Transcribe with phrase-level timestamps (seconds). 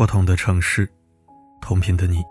[0.00, 0.88] 不同的城市，
[1.60, 2.24] 同频的你。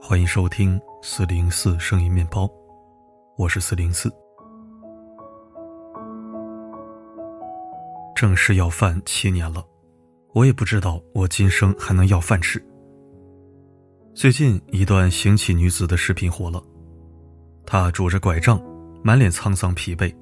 [0.00, 2.48] 欢迎收听四零四声音面包，
[3.36, 4.08] 我是四零四。
[8.14, 9.66] 正式要饭七年了，
[10.32, 12.64] 我也不知道我今生还能要饭吃。
[14.14, 16.62] 最近一段行乞女子的视频火了，
[17.66, 18.62] 她拄着拐杖，
[19.02, 20.14] 满脸沧桑疲惫，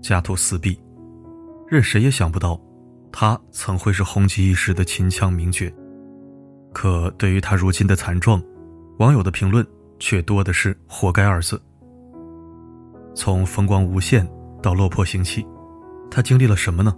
[0.00, 0.80] 家徒四壁，
[1.66, 2.56] 任谁也想不到。
[3.12, 5.72] 他曾会是红极一时的秦腔名角，
[6.74, 8.42] 可对于他如今的惨状，
[8.98, 9.66] 网友的评论
[9.98, 11.58] 却多的是“活该”二字。
[13.14, 14.28] 从风光无限
[14.62, 15.46] 到落魄行乞，
[16.10, 16.94] 他经历了什么呢？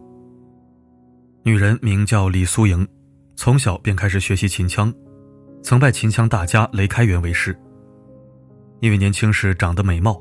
[1.44, 2.86] 女人名叫李苏莹，
[3.36, 4.92] 从小便开始学习秦腔，
[5.62, 7.56] 曾拜秦腔大家雷开元为师。
[8.80, 10.20] 因为年轻时长得美貌，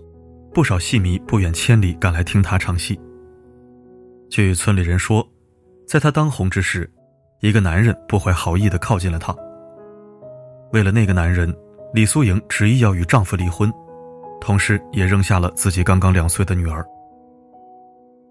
[0.54, 3.00] 不少戏迷不远千里赶来听她唱戏。
[4.30, 5.28] 据村里人说。
[5.88, 6.92] 在她当红之时，
[7.40, 9.34] 一个男人不怀好意的靠近了她。
[10.74, 11.56] 为了那个男人，
[11.94, 13.72] 李素莹执意要与丈夫离婚，
[14.42, 16.86] 同时也扔下了自己刚刚两岁的女儿。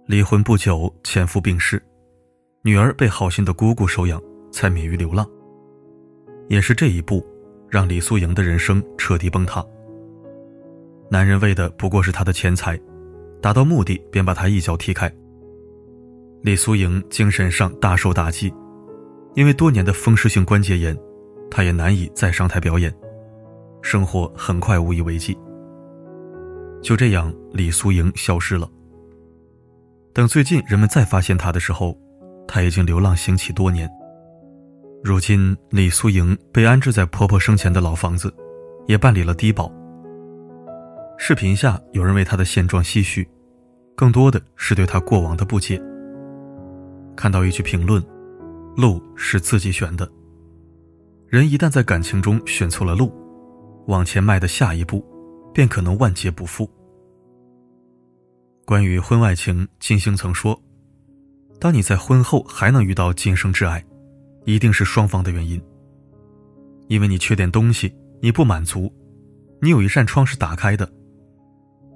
[0.05, 1.83] 离婚不久，前夫病逝，
[2.63, 4.21] 女儿被好心的姑姑收养，
[4.53, 5.27] 才免于流浪。
[6.49, 7.27] 也是这一步，
[7.71, 9.65] 让李素莹的人生彻底崩塌。
[11.11, 12.79] 男人为的不过是她的钱财，
[13.41, 15.11] 达到目的便把她一脚踢开。
[16.47, 18.55] 李苏莹精神上大受打击，
[19.35, 20.97] 因为多年的风湿性关节炎，
[21.51, 22.95] 她也难以再上台表演，
[23.83, 25.37] 生活很快无以为继。
[26.81, 28.71] 就这样，李苏莹消失了。
[30.15, 31.99] 等最近人们再发现她的时候，
[32.47, 33.91] 她已经流浪行乞多年。
[35.03, 38.33] 如今，李苏莹被安置在婆婆生前的老房子，
[38.87, 39.69] 也办理了低保。
[41.19, 43.29] 视频下有人为她的现状唏嘘，
[43.97, 45.83] 更多的是对她过往的不解。
[47.17, 48.05] 看到一句评论
[48.77, 50.09] ：“路是自己选的。”
[51.29, 53.13] 人一旦在感情中选错了路，
[53.87, 55.05] 往前迈的下一步，
[55.53, 56.71] 便可能万劫不复。
[58.65, 60.61] 关于婚外情，金星曾说
[61.59, 63.85] ：“当你在婚后还能遇到今生挚爱，
[64.45, 65.61] 一定是双方的原因。
[66.89, 68.93] 因为你缺点东西，你不满足，
[69.61, 70.89] 你有一扇窗是打开的，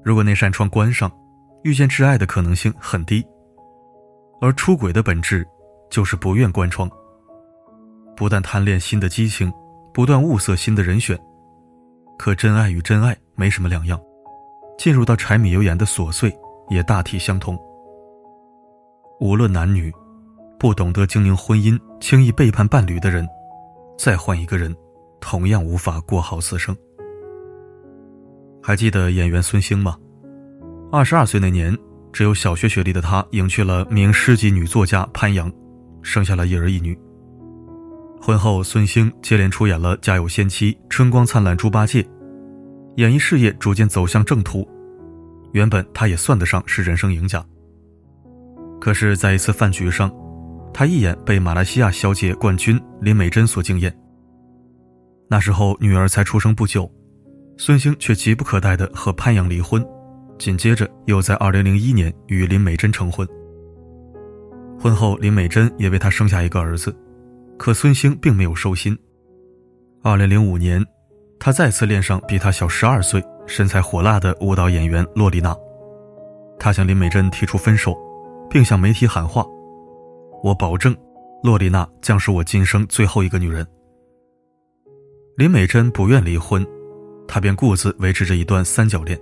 [0.04, 1.10] 如果那扇窗关上，
[1.62, 3.24] 遇见挚爱的可能性很低。”
[4.40, 5.46] 而出轨的本质，
[5.90, 6.90] 就是不愿关窗。
[8.16, 9.52] 不但贪恋新的激情，
[9.92, 11.18] 不断物色新的人选，
[12.18, 14.00] 可真爱与真爱没什么两样，
[14.78, 16.34] 进入到柴米油盐的琐碎
[16.68, 17.58] 也大体相同。
[19.20, 19.92] 无论男女，
[20.58, 23.28] 不懂得经营婚姻、轻易背叛伴侣的人，
[23.98, 24.74] 再换一个人，
[25.20, 26.74] 同样无法过好此生。
[28.62, 29.96] 还记得演员孙兴吗？
[30.90, 31.76] 二十二岁那年。
[32.12, 35.50] 只有小学学历的她，迎娶了名诗集女作家潘阳，
[36.02, 36.98] 生下了一儿一女。
[38.20, 42.02] 婚后，孙兴接连出演了《家有仙妻》《春光灿烂猪八戒》，
[42.96, 44.68] 演艺事业逐渐走向正途。
[45.52, 47.44] 原本她也算得上是人生赢家。
[48.80, 50.12] 可是，在一次饭局上，
[50.72, 53.94] 她一眼被马来西亚小姐冠军林美珍所惊艳。
[55.28, 56.90] 那时候女儿才出生不久，
[57.56, 59.84] 孙兴却急不可待地和潘阳离婚。
[60.40, 63.28] 紧接着，又在2001年与林美珍成婚。
[64.80, 66.96] 婚后，林美珍也为他生下一个儿子，
[67.58, 68.98] 可孙兴并没有收心。
[70.02, 70.82] 2005年，
[71.38, 75.54] 他再次恋上比他小12岁、身材火辣的舞蹈演员洛丽娜，
[76.58, 77.94] 他向林美珍提出分手，
[78.48, 79.44] 并向媒体喊话
[80.42, 80.96] ：“我保证，
[81.42, 83.66] 洛丽娜将是我今生最后一个女人。”
[85.36, 86.66] 林美珍不愿离婚，
[87.28, 89.20] 她便固自维持着一段三角恋。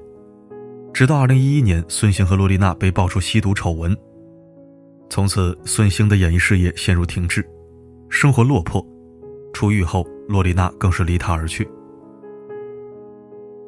[0.99, 3.97] 直到二零一一年，孙兴和洛丽娜被爆出吸毒丑闻，
[5.09, 7.49] 从此孙兴的演艺事业陷入停滞，
[8.09, 8.85] 生活落魄。
[9.55, 11.71] 出狱后，洛丽娜更是离他而去。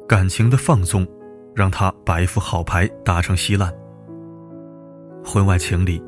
[0.09, 1.07] 感情的放纵，
[1.55, 3.73] 让他把一副好牌打成稀烂。
[5.23, 6.03] 婚外情里，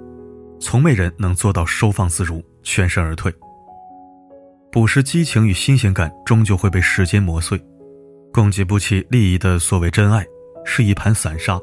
[0.59, 3.33] 从没人能做到收放自如、全身而退。
[4.69, 7.57] 捕食激情与新鲜感，终究会被时间磨碎。
[8.33, 10.25] 供给不起利益的所谓真爱。
[10.65, 11.59] 是一盘散沙。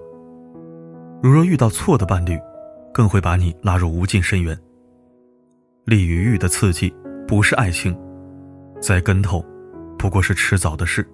[1.23, 2.39] 如若遇到错的伴侣，
[2.93, 4.59] 更会把你拉入无尽深渊。
[5.85, 6.93] 利与欲的刺激
[7.27, 7.97] 不是爱情，
[8.81, 9.45] 栽跟头
[9.99, 11.07] 不过是迟早的事。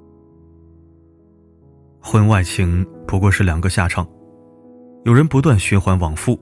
[2.00, 4.06] 婚外情不过是两个下场，
[5.04, 6.38] 有人不断循环往复，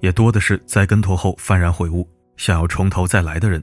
[0.00, 3.62] 也多的是栽跟头后幡然悔悟，想要从头再来的人。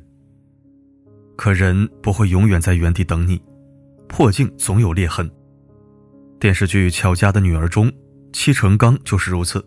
[1.35, 3.41] 可人不会永远在原地等你，
[4.07, 5.29] 破镜总有裂痕。
[6.43, 7.89] 电视剧《乔家的女儿》中，
[8.33, 9.65] 戚成刚就是如此。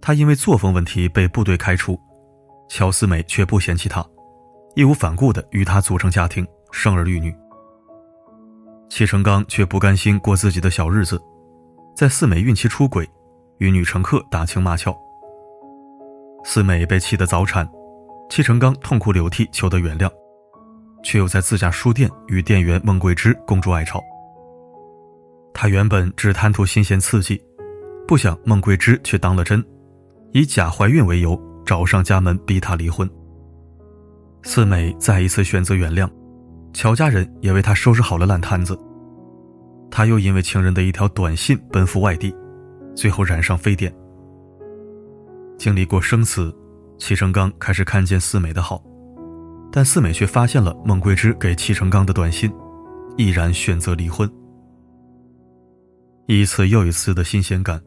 [0.00, 1.96] 他因为作风问题被部队开除，
[2.68, 4.04] 乔思美却不嫌弃他，
[4.74, 7.32] 义无反顾地与他组成家庭，生儿育女。
[8.88, 11.22] 戚成刚却不甘心过自己的小日子，
[11.94, 13.08] 在四美孕期出轨，
[13.58, 14.92] 与女乘客打情骂俏。
[16.42, 17.64] 四美被气得早产，
[18.28, 20.10] 戚成刚痛哭流涕求得原谅，
[21.04, 24.02] 却又在自家书店与店员孟桂枝公主爱巢。
[25.54, 27.40] 他原本只贪图新鲜刺激，
[28.06, 29.64] 不想孟桂枝却当了真，
[30.32, 33.08] 以假怀孕为由找上家门逼他离婚。
[34.42, 36.06] 四美再一次选择原谅。
[36.74, 38.76] 乔家人也为他收拾好了烂摊子。
[39.92, 42.34] 他又因为情人的一条短信奔赴外地，
[42.96, 43.94] 最后染上非典。
[45.56, 46.52] 经历过生死，
[46.98, 48.82] 戚成刚开始看见四美的好，
[49.70, 52.52] 但四美却发现了孟桂枝给戚成刚的短信，
[53.16, 54.28] 毅然选择离婚。
[56.26, 57.80] 一次又一次的新鲜感，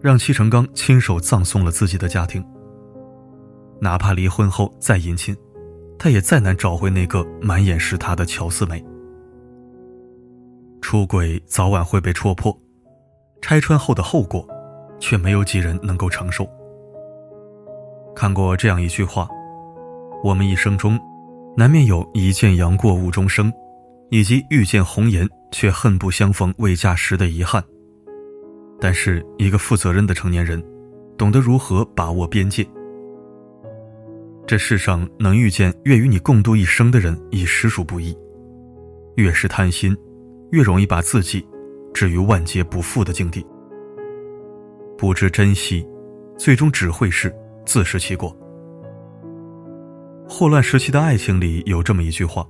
[0.00, 2.44] 让戚成刚亲手葬送了自己的家庭。
[3.80, 5.36] 哪怕离婚后再迎亲。
[6.02, 8.82] 他也再难找回那个满眼是他的乔四美。
[10.80, 12.58] 出轨早晚会被戳破，
[13.42, 14.48] 拆穿后的后果，
[14.98, 16.48] 却没有几人能够承受。
[18.16, 19.28] 看过这样一句话：
[20.24, 20.98] 我们一生中，
[21.54, 23.52] 难免有一见杨过误终生，
[24.08, 27.62] 以及遇见红颜却恨不相逢未嫁时的遗憾。
[28.80, 30.64] 但是，一个负责任的成年人，
[31.18, 32.66] 懂得如何把握边界。
[34.46, 38.16] 这世上能遇见愿与你共度一生的人已实属不易，
[39.16, 39.96] 越是贪心，
[40.50, 41.46] 越容易把自己
[41.92, 43.46] 置于万劫不复的境地。
[44.96, 45.86] 不知珍惜，
[46.38, 47.32] 最终只会是
[47.66, 48.34] 自食其果。
[50.26, 52.46] 霍乱时期的爱情里有这么一句话：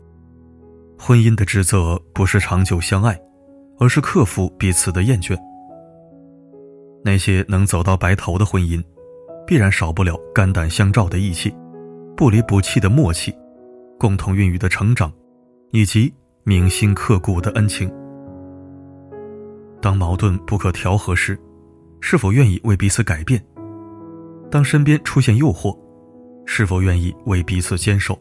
[0.97, 3.21] 婚姻的职责不是长久相爱，
[3.79, 5.37] 而是克服彼此的厌倦。
[7.03, 8.83] 那些能走到白头的婚姻，
[9.47, 11.55] 必然少不了肝胆相照的义气。
[12.17, 13.35] 不离不弃的默契，
[13.99, 15.11] 共同孕育的成长，
[15.71, 16.13] 以及
[16.45, 17.91] 铭心刻骨的恩情。
[19.81, 21.39] 当矛盾不可调和时，
[22.03, 23.43] 是否愿意为彼此改变？
[24.51, 25.75] 当身边出现诱惑，
[26.45, 28.19] 是否愿意为彼此坚守？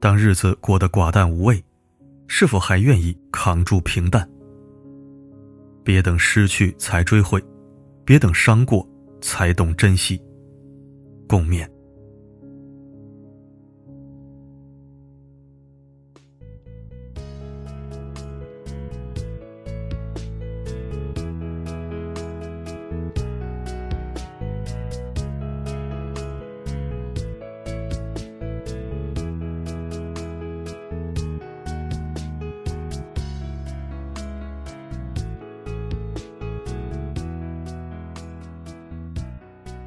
[0.00, 1.62] 当日子过得寡淡无味，
[2.26, 4.26] 是否还愿意扛住平淡？
[5.86, 7.40] 别等失去才追悔，
[8.04, 8.84] 别等伤过
[9.20, 10.20] 才懂珍惜。
[11.28, 11.64] 共勉。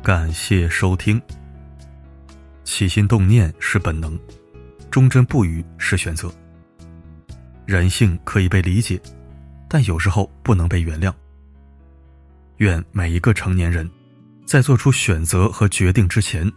[0.01, 1.21] 感谢收听。
[2.63, 4.17] 起心动念是本能，
[4.89, 6.31] 忠贞不渝是选择。
[7.65, 8.99] 人性可以被理解，
[9.67, 11.13] 但有时候不能被原谅。
[12.57, 13.89] 愿每一个成年人，
[14.45, 16.49] 在做出选择和决定之前，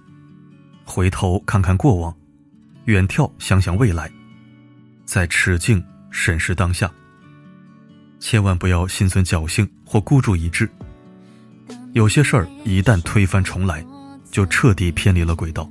[0.85, 2.17] 回头看看过往，
[2.85, 4.11] 远眺想想未来，
[5.05, 6.91] 在持境审视当下。
[8.21, 10.71] 千万不要心存侥幸或孤注一掷。
[11.93, 13.85] 有些事儿一旦推翻重来，
[14.31, 15.71] 就彻底偏离了轨道。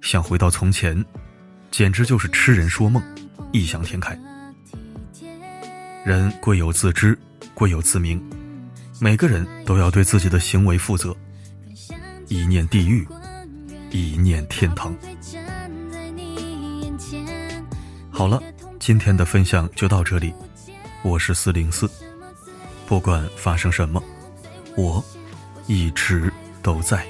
[0.00, 1.04] 想回到从前，
[1.70, 3.02] 简直就是痴人说梦，
[3.52, 4.16] 异想天开。
[6.04, 7.18] 人贵有自知，
[7.54, 8.22] 贵有自明，
[9.00, 11.14] 每个人都要对自己的行为负责。
[12.28, 13.06] 一念地狱，
[13.90, 14.96] 一念天堂。
[18.10, 18.40] 好了，
[18.78, 20.32] 今天的分享就到这里。
[21.02, 21.90] 我是四零四，
[22.86, 24.00] 不管发生什么。
[24.80, 25.04] 我
[25.66, 26.32] 一直
[26.62, 27.04] 都在。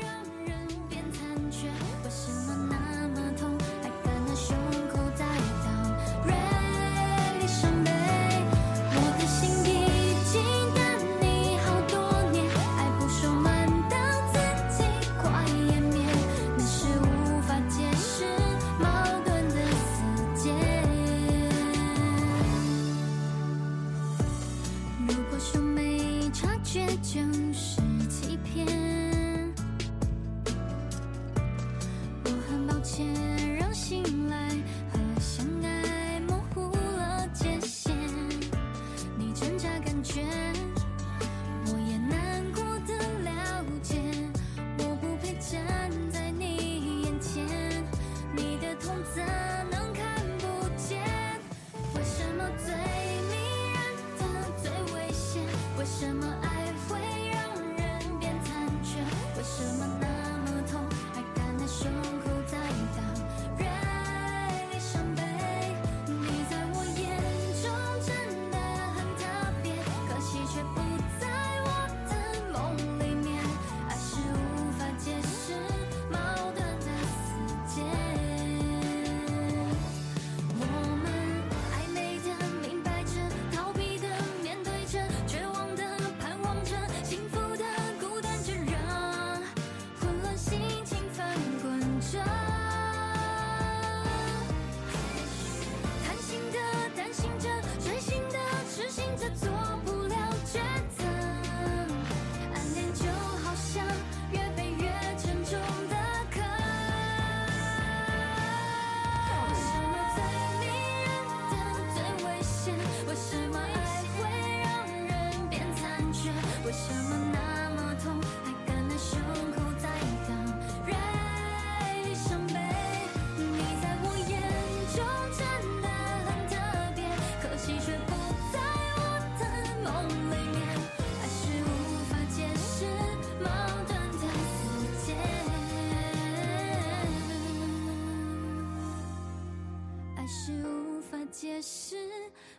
[141.41, 141.97] 解释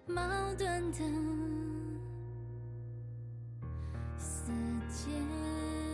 [0.07, 0.23] 矛
[0.57, 0.97] 盾的
[4.17, 4.51] 死
[4.89, 5.90] 结。